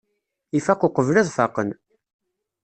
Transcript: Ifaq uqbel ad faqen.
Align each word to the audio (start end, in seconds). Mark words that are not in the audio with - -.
Ifaq 0.57 0.81
uqbel 0.87 1.15
ad 1.17 1.29
faqen. 1.35 1.69